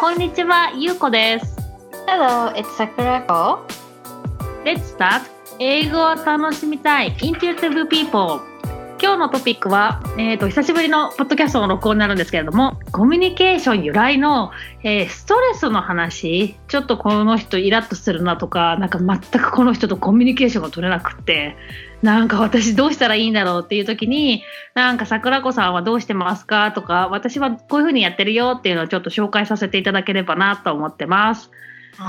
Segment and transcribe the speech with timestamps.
[0.00, 1.56] こんにちは、ゆうこです。
[2.06, 3.58] Hello, it's Sakurako.
[4.64, 5.22] Let's start!
[5.58, 8.47] 英語を楽しみたい Intuitive People
[9.00, 14.50] 今日のトピックは、えー、と久しぶりのポッドキャストの録音になるんですけれどもコミュニケーション由来の、
[14.82, 21.56] えーストレスの話ちょっとこの人イラッとするなとかなんか全くこの人とコミュニケーションが取れなくって
[22.02, 24.42] なんか私どうしたらいいんだろうっていう時に
[24.74, 31.50] なんか桜子さんはどうしてますかとか私はこういうふうにやってるよっていうのをちょっと紹介させていただければなと思ってます。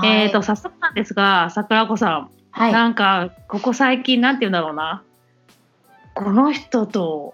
[0.03, 2.73] えー、と早速なんですが桜子さんはい。
[2.73, 5.03] なんかここ最近なんて言うんだろうな
[6.15, 7.33] この人と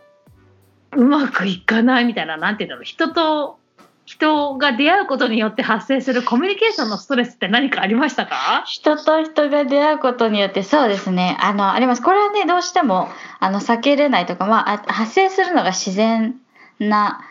[0.95, 2.83] うまくいかないみたいななんて言うんだろう。
[2.85, 3.57] 人と
[4.05, 8.63] 人が出会うことによって発生するコミュニケーションのストレスって何かありましたか？
[8.67, 11.35] 人と人が出会うことによってそうですね。
[11.41, 12.03] あのあります。
[12.03, 16.35] これはねどうしてもあの避けれないとか、まあ、あ発生するのが自然
[16.77, 17.21] な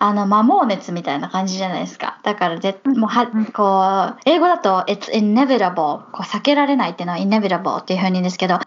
[0.00, 2.18] あの摩耗熱みたいな感じじゃないですか。
[2.24, 8.58] だからぜもうはうんこう英語だと「it's inevitable」こう避けられないっていうのは「inevitable」っていうふうに言うんですけど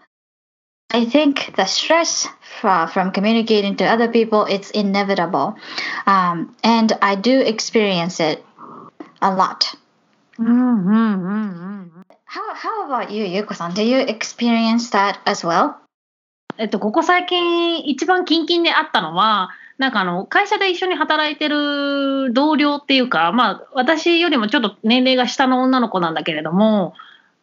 [0.90, 2.26] I think the stress
[2.60, 5.56] from communicating to other people it's inevitable
[6.06, 8.44] um, and I do experience it
[9.20, 9.74] a lot。
[12.24, 15.74] How, how about you, Yuko さん Do you experience that as well?
[16.58, 26.94] えっと、ここ最近一番近々であったのは、なんかあの、会社で一緒に働いてる同僚っていうか、まあ、私よりもちょっと年齢が下の女の子なんだけれども、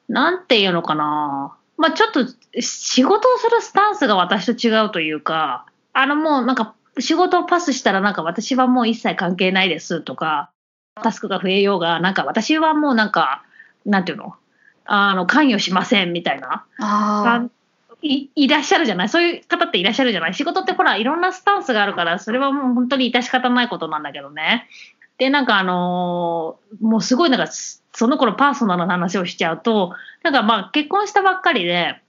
[0.09, 1.55] なんていうのかな。
[1.77, 2.25] まあ、ちょっと
[2.61, 10.49] 仕事をするスタンスが私と違うというか、あのもうなんか仕事をパスしたらなんか私はもう一切関係ないですとか、
[11.01, 13.43] タスクが増えようが、なんか私はもうなんか、
[13.85, 14.35] なんていうの？
[14.85, 16.65] あの、関与しませんみたいな。
[16.77, 17.47] あ
[18.01, 19.09] いいらっしゃるじゃない？
[19.09, 20.33] そういう方っていらっしゃるじゃない？
[20.33, 24.67] 仕事ってほらいろんなスタンスがあるからそれはもう本当に致し方ないことなんだけどね。
[25.17, 27.51] でなんかあのーもうすごいなんか
[27.95, 32.01] その頃パーソナルな話をしちゃうとなんかまあ結婚したばっかりで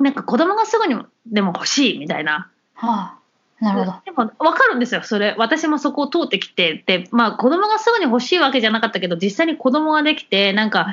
[0.00, 3.18] なんか子供がすぐにでも欲しいみたいなあ、は
[3.60, 4.02] あ、なるほど。
[4.04, 10.88] でも分かるんですよそれ私もそこを通ってきてでまあ子供がすぐに欲しいわけじゃなかったけど実際に子供ができてなんか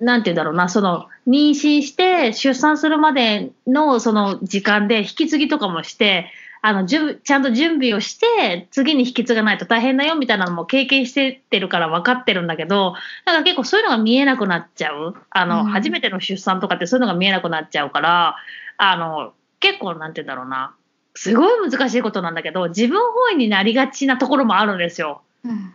[0.00, 18.36] なんて言うんだろうなその妊娠して出産するまでのその時間で引き継ぎとかもしてあの準備ちゃんと準備をして次に引き継がないと大変だよみたいなのも経験してってるから分かってるんだけどなんか結構そういうのが見えなくなっちゃうあの、うん初めての出産とかってそういうのが見えなくなっちゃうから
[18.76, 20.74] あの結構なんて言うんだろうな
[21.14, 25.22] すごい難しいことなんだけど自分本位になりがちなところもあるんですよ。
[25.44, 25.74] うん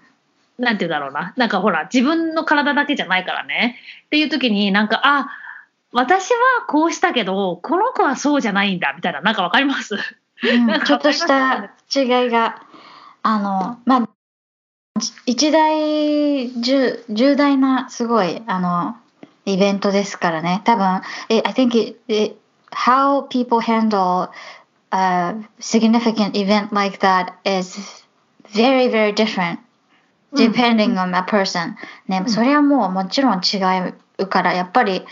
[0.60, 1.34] なんて言うんだろうな。
[1.36, 3.80] なんかほら、自分の体だけじゃないからね。
[4.06, 5.28] っていう時になんか、あ、
[5.92, 9.22] 私はこうしたけど、この子はそうじゃないんだ、みたいな。
[9.22, 9.96] なんかわかります？
[10.42, 12.62] うんちょっとした違いが、
[13.22, 14.10] あの、まあ、
[15.26, 18.96] 一大重重大なすごいあの
[19.46, 20.62] イベントですからね。
[20.66, 21.04] 多分、I
[21.54, 22.36] think it, it,
[22.72, 24.30] how people handle
[24.92, 27.78] a significant event like that is
[28.54, 29.60] very, very different
[30.32, 31.76] うん depending on a person、
[32.08, 33.58] ね、んそれはもうもちろん違
[34.18, 35.06] うから、やっぱり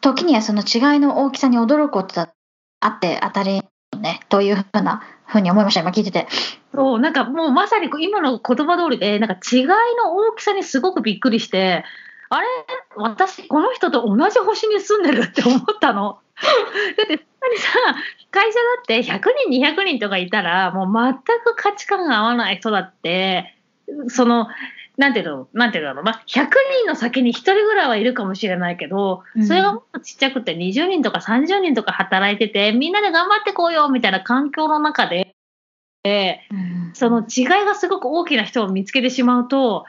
[0.00, 2.32] 時にはその違いの大きさに驚くことだ
[2.80, 3.62] あって当たり
[4.00, 6.26] ね、というふうなふうに思いました、今聞いてて。
[6.74, 11.84] そう、なんかもうまさに今の言葉通りで、なんか違いの大きさにすごくびっくりして、
[12.28, 12.46] あれ？
[12.96, 16.18] 私、この人と同じ星に住んでるって思ったの？
[16.96, 17.70] だって、そんなにさ、
[18.30, 21.14] 会社だって100人、200人とかいたら、もう全
[21.44, 23.56] く価値観が合わない人だって、
[24.08, 24.48] その、
[24.96, 26.46] なんていうの、なんていうんだろうな、100
[26.84, 35.34] 人の先に1人ぐらいはいるかもしれないけど、うんそれがもっとちっちゃくて20人とか30人とか働いてて、みんなで頑張ってこうよみたいな環境の中で、
[36.94, 39.84] その違いがすごく大きな人を見つけてしまうと、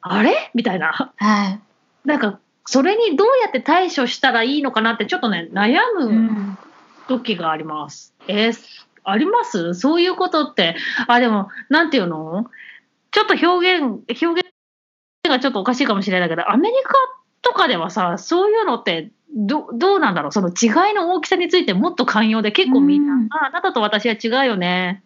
[0.00, 0.50] あれ？
[0.54, 1.12] みたいな。
[1.16, 1.60] はい。
[2.04, 6.58] なんか、それにどうやって対処したらいいのかなって、ちょっとね、悩うむん
[7.06, 8.14] 時があります。
[8.28, 8.58] えー
[9.02, 9.72] あります？
[9.74, 10.76] そういうことって。
[11.08, 12.46] あ、でも、なんていうの？
[13.12, 13.84] ちょっと表現、
[14.22, 14.44] 表現
[15.28, 16.94] がちょっとおかしいかもしれないけど、アメリカ
[17.42, 20.32] とかではさ、そういうのって、どどうなんだろう？
[20.32, 25.04] その違いの大きさについてもっと寛容で結構みんな、うんああなたと私は違うよね。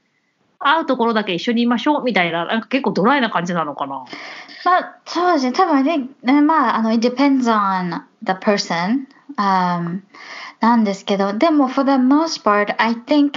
[0.58, 4.06] 会うところだけ一緒にいましょうみたいな、なんか結構ドライな感じなのかな？
[4.64, 5.52] まあ、そうですね。
[5.52, 10.00] 多分ね、ねまあ、あの、it depends on the person、um,
[10.60, 13.32] なんですけど、でも、for the most part, I think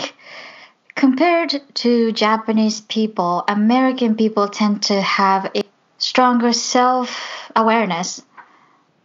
[0.98, 5.64] compared to Japanese people, American people tend to have a
[6.00, 8.24] stronger self-awareness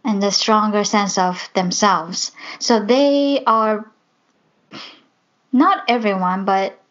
[0.03, 2.31] and a stronger sense of themselves.
[2.59, 3.89] So they are
[5.51, 6.82] not everyone, but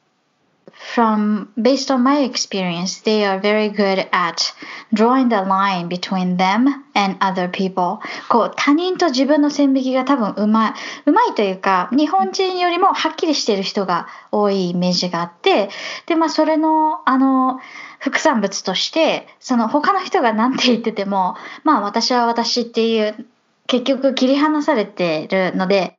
[0.83, 4.53] from based on my experience, they are very good at
[4.93, 8.01] drawing the line between them and other people.
[8.29, 10.73] こう他人と自分の線引きが多分うまい、
[11.07, 15.71] うまいというか、日本人よりもはっきりしている人が多いイメージがあって、
[16.07, 17.61] で、まあそれの、あの、
[18.01, 23.27] 副産物として、その他の人が何て言ってても、まあ私は私っていう、
[23.69, 25.95] 結局切り離されてるので、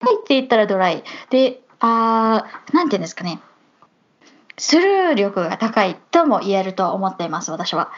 [0.00, 1.04] はいって言ったらドライ。
[1.30, 3.40] で、あー、なんて言うんですかね。
[4.56, 7.90] スルー力が高いとも言えると思っています、私は。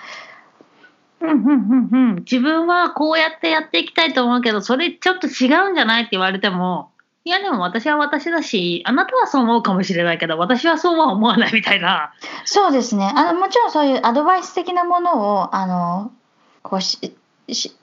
[1.20, 6.90] うんうんうんうん、自分はこうやってやっていきたいと思うけど、それちょっと違うんじゃないって言われても、
[7.24, 12.12] いやでも私は私だし、あなたはそう思うかもしれないけど、私はそうは思わないみたいな。
[12.44, 13.12] そうですね。
[13.16, 16.12] あのもちろんそういうアドバイス的なものを、あの、
[16.62, 17.16] こうし、
[17.50, 17.76] し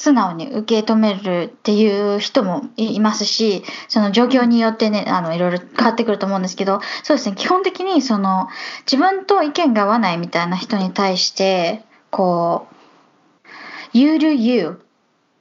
[0.00, 8.48] 素直に受け止めるっていう人もいますし、その状況によってね、あの、いろいろ変わってくると思うんですけど、そうですね、基本的にその、
[8.90, 13.54] 自分と意見が合わないみたいな人に対して、こう、
[13.92, 14.80] you do you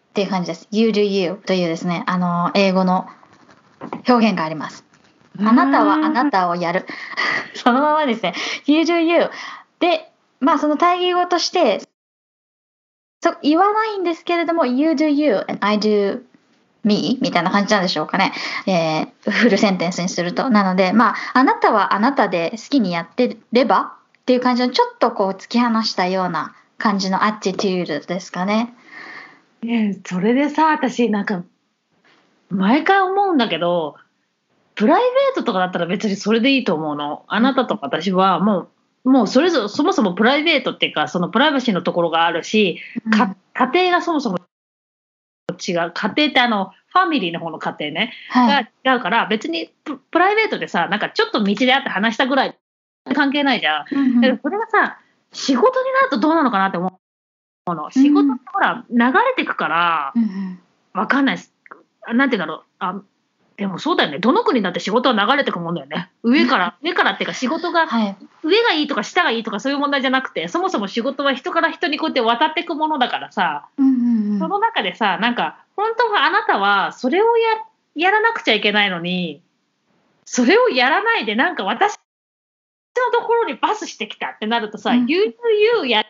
[0.10, 0.68] っていう感じです。
[0.72, 3.08] you do you というですね、あの、英語の
[4.10, 4.84] 表現があります。
[5.40, 6.86] あなたはあなたをやる。
[7.56, 8.34] そのままですね、
[8.66, 9.30] you do you
[9.80, 10.12] で、
[10.42, 11.82] まあその対義語として、
[13.34, 16.22] そ言わないんですけれども、you do you and I do
[16.84, 18.34] me みたいな感じなんでしょうかね。
[18.66, 20.50] えー、フルセンテンスにすると。
[20.50, 28.74] なので、まあ、あなたはあなたで好きにやってればっていう感じの、ちょっとこう突き放したような感じのアティテュードですかね。
[29.62, 31.44] ねそれでさ、私なんか、
[32.50, 33.96] 毎回思うんだけど、
[34.76, 37.26] プライベートとかだったら別にそれでいいと思うの。
[37.28, 38.70] あなたと私はもう
[39.10, 52.58] もうそれぞれそもそもプライベートっていうかそのプライバシーのところがあるし、うん、家庭がそもそも違う家庭ってあのファミリーの方の家庭ね、はい、が違うから別にプライベートでさなんかちょっと道で会って話したぐらい
[53.16, 53.86] 関係ないじゃん。
[53.92, 55.00] うん、それがさ
[55.34, 57.00] 仕事になるとどうなのかなって思
[57.68, 57.90] うの。
[57.92, 60.14] 仕事ってほら流れてくから、
[60.94, 61.54] わかんないです。
[62.14, 63.02] なんて言うんだろうあ
[63.60, 64.20] でもそうだよね。
[64.20, 66.10] どの国だって仕事は流れてくもんだよね。
[66.24, 77.50] 上から、 上からっていうか仕事が、はい、上がいいとか下がいいとかそういう問題じゃなくて、そもそも仕事は人から人にこうやって渡っていくものだからさ、うんうんうん、その中でさ、なんか、本当はあなたはそれをや
[77.96, 79.42] やらなくちゃいけないのに、
[80.24, 81.98] それをやらないで、なんか私
[83.14, 86.06] のところにパスしてきたってなるとさ、うん、You do you や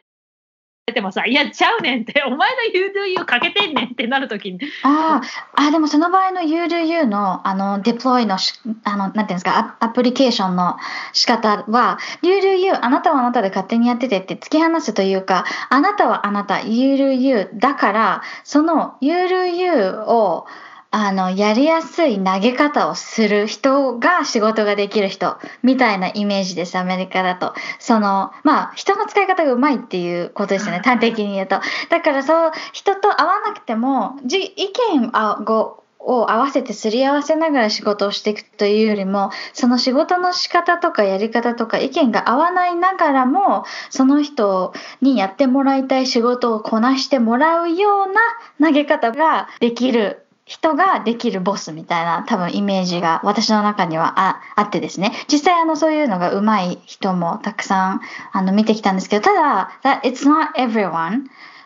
[0.94, 4.60] てもさ、いや、ちゃうねんって、 お前の You do you かけてんねんってなるときに。
[4.84, 5.22] あ
[5.56, 8.38] あ、でもその場合の You do you の、あの、デプロイの
[8.84, 10.78] あの、なんていうんですか、アプリケーションの
[11.14, 19.74] 仕方は、You do you、あなたはあなたで勝手にやっててって突き放すというか、あなたはあなた、You do you だから、その You do you
[20.08, 20.46] を、
[20.92, 27.54] あの、やりやすい投げ方をする人が仕事ができる人みたいなイメージです、アメリカだと。
[27.78, 31.60] その、まあ、人の使い方がうまいっていうことですよね、 端的に言うと。
[31.90, 58.02] だからそう、人と会わなくても、じ意見を合わせてすり合わせながら仕事をしていくというよりも、その仕事の仕方とかやり方とか意見が合わないながらも、その人にやってもらいたい仕事をこなしてもらうような投げ方ができる人ができるボスみたいな多分イメージが私の中にはああってですね実際あのそういうのが上手い人もたくさん
[58.34, 61.26] あの見てきたんですけどただ that it's not everyone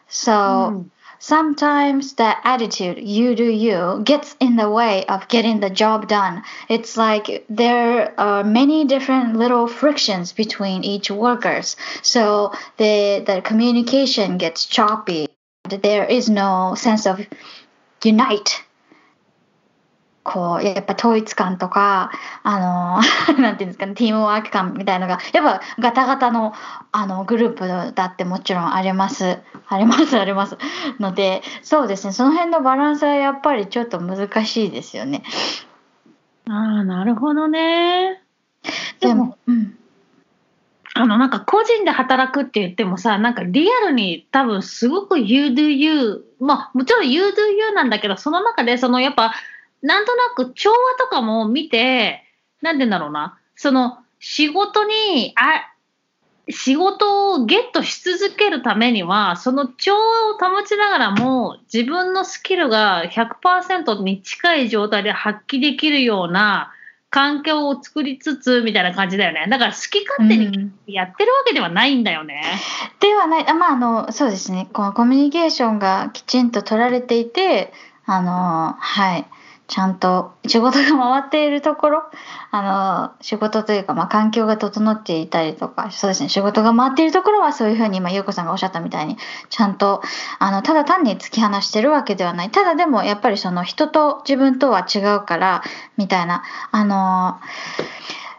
[0.10, 6.06] so、うん sometimes the attitude you do you gets in the way of getting the job
[6.06, 6.44] done.
[6.68, 11.78] It's like there are many different little frictions between each workers.
[12.02, 15.30] So the the communication gets choppy.
[15.70, 17.26] There is no sense of
[18.04, 18.62] unite
[20.24, 22.12] こう、やっぱ統一感とか、
[22.44, 23.02] あ
[23.36, 26.54] の、 なんていうんですかね、ティームワーク感みたいのが、やっぱガタガタの、
[26.92, 29.40] あの、グループだってもちろんあります。
[29.68, 30.58] あります、あります。
[31.00, 35.24] ので、そうですね、その辺のバランスはやっぱりちょっと難しいですよね。
[36.50, 38.22] ああ、なるほどね。
[39.02, 39.78] でも、うん。
[40.96, 47.28] あの、なんか個人で働くって言ってもさ、なんかリアルに多分すごく you do you、まあもちろん you do
[47.58, 49.34] you なんだけど、その中でそのやっぱ
[49.84, 52.24] なんとなく調和とかも見て、
[52.62, 55.70] なんて言うんだろうな、その仕事に、あ、
[56.50, 66.72] 仕事をゲットし続けるためには、その調和を保ちながらも、自分のスキルが100%に近い状態で発揮できるような
[67.10, 69.46] 環境を作りつつ、みたいな感じだよね。
[69.50, 72.42] だから好き勝手にやってるわけではないんだよね。
[72.94, 73.48] うん、ではない。
[73.48, 74.70] あまあ、あの、そうですね。
[74.74, 77.74] このコミュニケーションがきちんと取られていて、
[78.06, 79.26] あの、はい。
[79.68, 82.04] ちゃんと仕事が回っているところ、
[82.52, 89.18] あの、仕事というか、まあ、環境が整っていたりとか、そうですね、仕事が回っているところはそういうふうに、今、ゆうこさんがおっしゃったみたいに、
[89.50, 90.02] ちゃんと、
[90.40, 92.52] あの、ただ単に突き放してるわけではない。
[92.52, 95.64] ただでも、やっぱりその人と自分とは違うから、
[95.98, 97.40] みたいな、あの、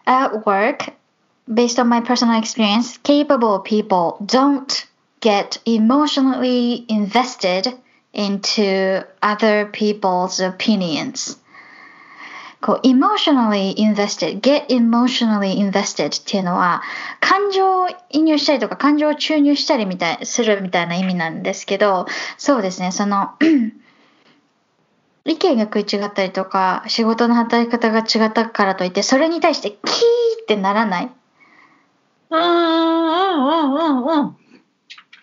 [0.07, 0.93] at work,
[1.49, 4.87] based on my personal experience, capable people don't
[5.21, 7.75] get emotionally invested
[8.15, 11.39] into other people's opinions.
[12.65, 16.83] こう emotionally invested, get emotionally invested っていうのは
[17.21, 22.07] 感情を移入したりとか感情を注入したりみたいするみたいな意味なんですけど
[22.39, 23.33] そうですねその
[25.27, 29.79] 意見が食い違ったりとか仕事の働き方が違ったからといってそれに対してキー
[30.43, 31.11] ってならない。
[32.31, 34.37] うんうんうんうんうん。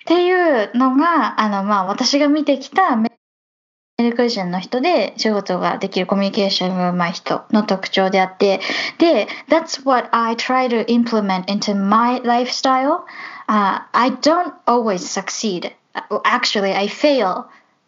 [0.01, 3.11] っていうのが、あの、まあ、私が見てきたメ
[3.99, 8.59] リカ人の人で仕事ができるコミュニケーションがうまい人の特徴であって、
[8.97, 13.03] で、That's what I try to implement into my lifestyle.、
[13.47, 15.71] Uh, I don't always succeed.
[16.23, 17.45] Actually, I fail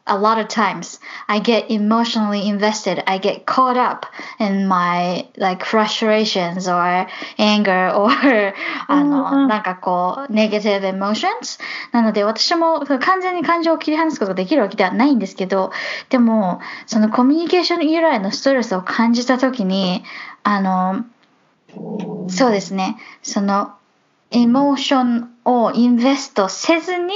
[0.08, 0.98] a lot of times
[1.28, 3.02] I get emotionally invested.
[3.06, 4.06] I get caught up
[4.40, 7.06] in my like frustrations or
[7.38, 8.10] anger or
[8.88, 11.60] あの、なんかこう、negative emotions.
[11.92, 15.70] なので私も完全に感情を切り離すことができるわけではないんですけど、
[16.08, 20.04] でも、そのコミュニケーション由来のストレスを感じたときに、
[20.42, 21.04] あの、
[22.28, 23.72] そうですね、その、
[24.33, 27.13] エモーションをインベストせずに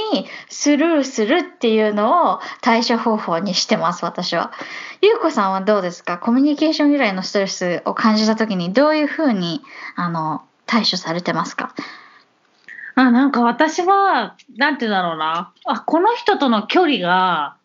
[0.48, 4.52] スルーするっていうのを対処方法にしてます、私は。
[5.02, 6.18] ゆうこさんはどうですか？
[6.18, 9.62] コミュニケーション由来のストレスを感じたときにどういうふうに
[9.96, 11.74] あの対処されてますか？
[12.94, 15.52] あなんか私は、なんて言うんだろうな。
[15.66, 17.56] あ、この人との距離が、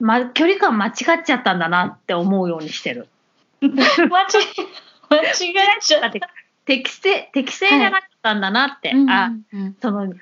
[0.00, 3.08] ま、距離感間違っちゃったんだなって思うようにしてる。
[3.62, 3.76] 間違
[4.08, 5.32] 間違え
[5.80, 6.10] ちゃった。
[6.64, 8.90] 適正、適正じゃなかったんだなって。
[8.90, 10.14] はい、あ、うんうん、その、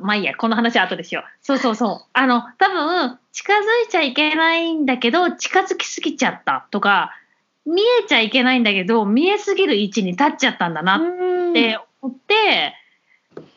[0.00, 1.24] まあいいや、この話は後でしよう。
[1.42, 2.08] そうそうそう。
[2.14, 3.56] あの、多分、近づ
[3.86, 7.14] いちゃいけないんだけど、近づきすぎちゃったとか、
[7.66, 12.74] 見えちゃいけないんだけど、見えすぎる位置に立っちゃったんだなって思って、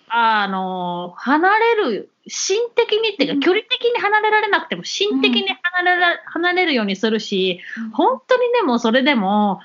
[0.09, 7.59] あの、離れる、心的にっていうか、距離的に離れられなくても、心的に離れら、離れるようにするし、
[7.93, 9.61] 本当にでもそれでも、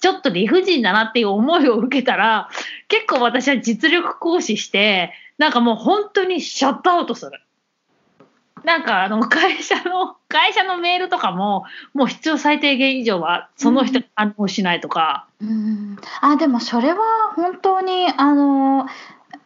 [0.00, 2.48] ちょっと理不尽だなっていう思いを受けたら、
[2.88, 7.32] 結構私は実力行使して、なんかもう本当にシャットアウトする。
[8.64, 11.64] なんかあの会社の、会社のメールとかも、
[11.94, 15.26] もう必要最低限以上はその人に反応しないとか。
[15.40, 16.98] うん、あ、でもそれは
[17.36, 18.86] 本当に、あの、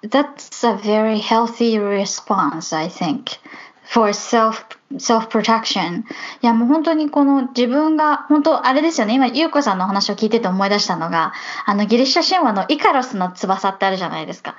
[0.02, 3.38] That's a very healthy response, I think.
[3.84, 4.64] for self
[4.98, 6.04] self protection い
[6.42, 9.14] やもう本当にこの自分が本当あれですよね。
[9.14, 11.32] 今優子さんの話を聞いてて思い出したのが
[11.66, 14.56] あのギリシャ神話のイカロスの翼ってあるじゃないですか、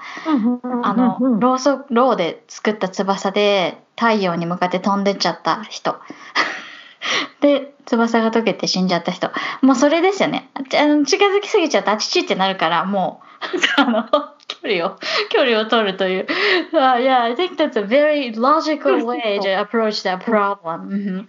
[0.83, 5.99] あのろうそろうで作った翼で太陽に向かって飛んでっちゃった人。
[7.41, 9.31] で翼が溶けて死んじゃった人。
[9.61, 10.49] もうそれですよね。
[10.55, 11.93] あの近づきすぎちゃった。
[11.93, 13.25] あちちってなるからもう。
[13.77, 14.34] あの距
[14.65, 14.97] 離を、
[15.29, 16.27] 距離を取るという。
[16.73, 21.25] Uh, yeah, I think that's a very logical way to approach that problem.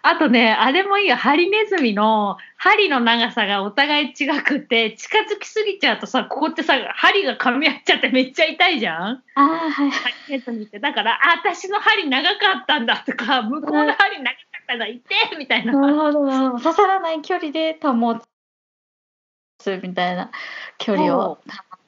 [0.00, 1.16] あとね、あれもいいよ。
[1.16, 9.22] ハリネズミの針の長さがお互い違くて、近づきすぎちゃうとさ、ここってさ、針が噛み合っちゃってめっちゃ痛いじゃん？
[9.34, 9.90] ああ、はい。
[9.90, 10.78] ハリネズミって。
[10.78, 15.72] だから、あ、私の針長かったんだとか、向こうの針長かったんだ、痛いみたいな。
[15.74, 16.64] なるほど、なるほど。
[16.64, 18.22] 刺さらない距離で保つ
[19.82, 20.30] みたいな
[20.78, 21.38] 距離を保っ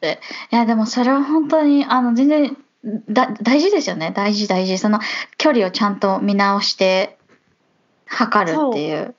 [0.01, 0.21] て。
[0.53, 2.57] いやでもそれは本当にあの全然
[3.09, 4.13] だ大事ですよね。
[4.15, 4.79] 大事大事。
[4.79, 5.01] その
[5.39, 7.19] 距離をちゃんと見直して
[8.07, 9.15] 測るっていう。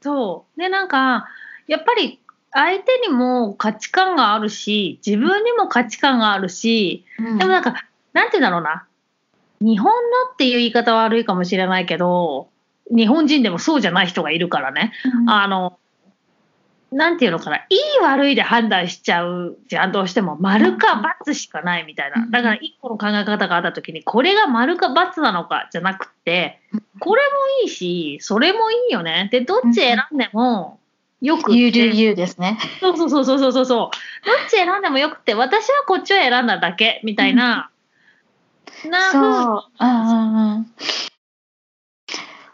[0.00, 0.60] そう。
[0.60, 1.28] でなんか
[1.66, 2.20] やっぱり
[2.52, 7.74] 相手にも価値観があるし自分にも価値観があるし、うん、でもなんか
[8.12, 8.86] なんて言うんだろうな。
[9.60, 12.48] 日本のっていう言い方は悪いかもしれないけど
[12.90, 15.78] 日本人でもそうじゃない人がいるからね、うん、あの
[16.92, 20.36] なんていうのかな、いい悪いで判断しちゃうじゃん、どうしても。
[20.40, 22.26] 丸か×しかないみたいな。
[22.30, 26.60] だから一個の考え方があった時に、これが丸か×なのかじゃなくて、
[26.98, 27.28] これも
[27.62, 29.28] いいし、それもいいよね。
[29.30, 30.80] で、どっち選んでも
[31.20, 31.58] よくて。
[31.58, 32.58] You do you ですね。
[32.80, 33.66] そうそうそうそうそうそう。
[33.66, 33.90] どっ
[34.48, 37.70] ち選んでもよくて、私はこっちを選んだだけ、みたいな。
[38.88, 39.64] なそう。
[39.78, 40.66] うんうん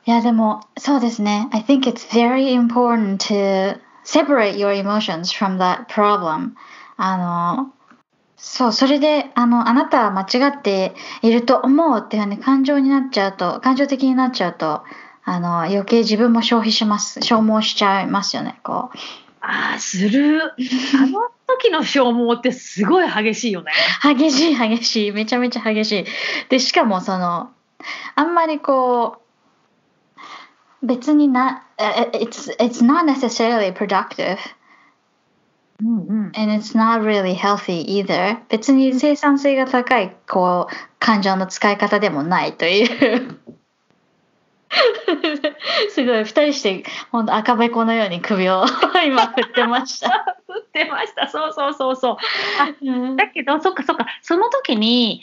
[0.08, 1.48] いや、でも、そうですね。
[1.50, 6.52] I think it's very important to separate your emotions from that problem
[6.96, 7.72] あの
[8.36, 14.84] そうそれであのあなたは間違っていると思うっていうね感情になっちゃうと感情的になっちゃうと
[15.24, 18.98] あの余計自分も消費します消耗しちゃいますよねこう
[19.48, 20.42] ああ、する。
[20.42, 23.70] あの時の消耗ってすごい激しいよね。
[24.02, 26.04] 激しい激しいめちゃめちゃ激しい
[26.48, 27.50] でしかもその
[28.16, 29.18] あんまりこ
[30.82, 34.38] う別になえ it's, it's not necessarily productive
[35.82, 36.32] うんうん。
[36.34, 43.38] and it's not really healthy either 別に生産性が高いこう感情の使い方でもないという
[45.90, 48.64] すごい二人して本当赤べこのように首を
[49.06, 51.28] 今振ってました、 売ってました。
[51.28, 52.16] そうそうそうそう。
[52.86, 55.22] うんだけど、そっかそっか、その時に、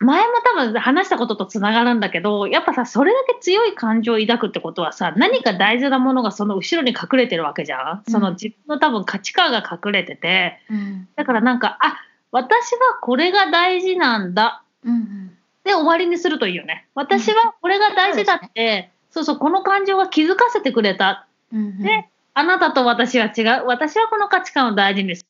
[0.00, 8.02] 前も多分話したこととつながるんだけど、やっぱさ、それだけ強い感情を抱くってことはさ、何か大事なものがその後ろに隠れてるわけじゃん。
[8.08, 11.98] その自分の多分価値観が隠れてて、うんだからなんか、あ、
[12.32, 14.62] 私はこれが大事なんだ。
[14.84, 16.86] うんで終わりにするといいよね。
[16.94, 21.26] 私はこれが大事だって、そうそう、この感情が気づかせてくれた。
[21.52, 23.66] うんで、あなたと私は違う。
[23.66, 25.28] 私はこの価値観を大事にする。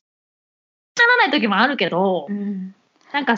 [1.05, 2.73] ならない時もあるけど、うん
[3.11, 3.35] なんか、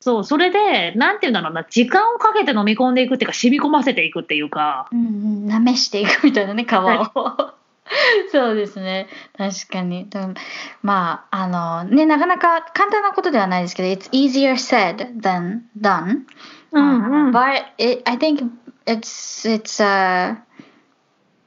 [0.00, 5.10] そう、それで、なんて言うんだろうな、時間をかけて飲み込んでいくっていうか、染み込ませていくっていうか、うんう
[5.46, 7.54] ん舐めしていくみたいなね皮を。
[8.30, 9.08] そうですね。
[9.36, 10.08] 確かに。
[10.08, 10.34] でも
[10.82, 16.24] まああのねなかなか簡単なことではないですけど It's easier said than done.
[16.72, 17.30] うんうん。
[17.30, 18.50] But it, I think
[18.86, 20.42] it's it's a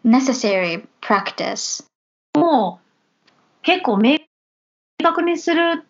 [0.03, 1.85] necessary practice.
[2.33, 3.31] もう、
[3.61, 4.17] 結構明
[5.03, 5.85] 確にする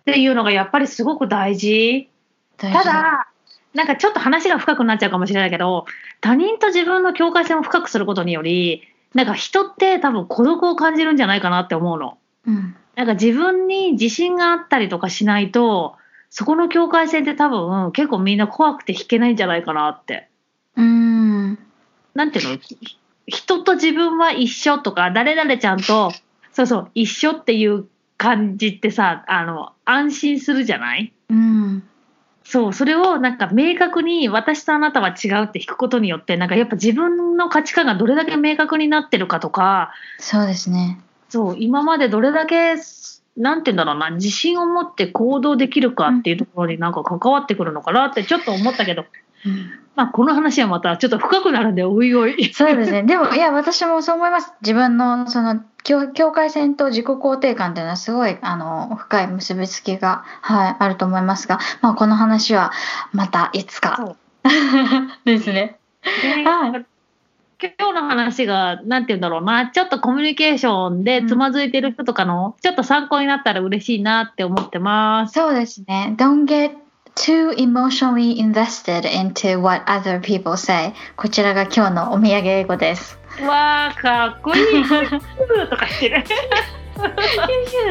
[0.00, 2.08] っていうのがやっぱりすごく大事。
[2.56, 3.28] たただ、
[3.74, 5.86] なんかちょっと話が深くなっちゃうかもしれないけど、
[6.20, 8.82] 他人と自分の境界線を深くすることにより、
[9.14, 12.18] なんか人って多分孤独を感じるんじゃないかなって思うの。
[12.46, 15.96] うんなんか自分に自信があったりとかしないと、
[16.28, 20.28] そこの境界線って多分結構みんな怖くて引けないんじゃないかなって。
[20.76, 21.58] うん
[22.14, 22.56] なんていうの？
[22.58, 26.12] ひ人と自分は一緒とか、誰々ちゃんと、
[26.52, 27.86] そうそう、一緒っていう
[28.20, 31.10] 感じってさ、あの、安心するじゃない？
[31.30, 31.82] うん。
[32.44, 41.00] そう、それをなんか明確に私とあなたは違うって引くことによって、なんかやっぱ自分の価値観がどれだけ明確になってるかとか、そうですね。
[41.30, 42.74] そう、今までどれだけ、
[43.38, 49.08] なんて言うんだろうな、自信を持って行動できるかっていうところになんか関わってくるのかなってちょっと思ったけど、うん
[49.96, 52.52] まあこの話はまたちょっと深くなるんで、おいおい。
[52.54, 53.02] そうですね。
[53.02, 54.52] でも、いや、私もそう思います。
[54.62, 62.72] 自分の、その、境境界線と自己肯定感っていうのはすごい、あの、深い結びつきが、はい、あると思いますが、まあ、この話は、
[63.12, 63.98] またいつそか。
[64.04, 64.16] う
[65.24, 65.78] ですね。
[66.22, 66.86] ではい
[67.62, 75.34] 今日の話が、なんて言うんだろうな、ちょっとコミュニケーションでつまずいてる人とかの、ちょっと参考になったら嬉しいなって思ってます。
[75.34, 76.14] そうですね。
[76.16, 76.72] Don't get
[77.20, 80.94] too emotionally invested into what other people say.
[81.16, 83.18] こちらが今日のお土産英語です。
[83.42, 84.82] わあ、かっこいい。
[84.82, 86.24] とか言ってる。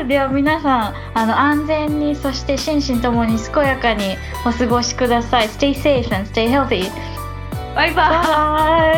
[0.07, 5.47] では皆さんあの安全にそして心身ともに健やかにお過ごしください。
[5.47, 6.89] Stay safe and stay healthy.
[7.75, 8.93] バイバ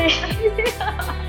[1.17, 1.20] イ。